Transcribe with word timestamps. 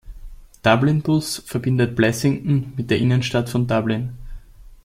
Dublin 0.63 1.03
Bus 1.03 1.43
verbindet 1.45 1.95
Blessington 1.95 2.73
mit 2.75 2.89
der 2.89 2.97
Innenstadt 2.97 3.49
von 3.51 3.67
Dublin. 3.67 4.09